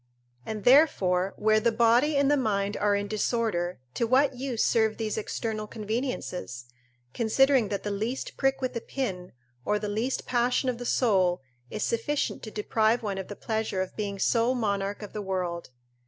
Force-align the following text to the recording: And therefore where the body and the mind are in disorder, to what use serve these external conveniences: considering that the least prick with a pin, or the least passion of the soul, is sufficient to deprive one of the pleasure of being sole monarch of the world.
And 0.47 0.63
therefore 0.63 1.35
where 1.37 1.59
the 1.59 1.71
body 1.71 2.17
and 2.17 2.31
the 2.31 2.35
mind 2.35 2.75
are 2.75 2.95
in 2.95 3.07
disorder, 3.07 3.77
to 3.93 4.07
what 4.07 4.35
use 4.35 4.63
serve 4.65 4.97
these 4.97 5.15
external 5.15 5.67
conveniences: 5.67 6.65
considering 7.13 7.67
that 7.67 7.83
the 7.83 7.91
least 7.91 8.35
prick 8.35 8.61
with 8.61 8.75
a 8.75 8.81
pin, 8.81 9.31
or 9.63 9.77
the 9.77 9.87
least 9.87 10.25
passion 10.25 10.69
of 10.69 10.79
the 10.79 10.87
soul, 10.87 11.43
is 11.69 11.83
sufficient 11.83 12.41
to 12.41 12.49
deprive 12.49 13.03
one 13.03 13.19
of 13.19 13.27
the 13.27 13.35
pleasure 13.35 13.79
of 13.83 13.95
being 13.95 14.17
sole 14.17 14.55
monarch 14.55 15.03
of 15.03 15.13
the 15.13 15.21
world. 15.21 15.69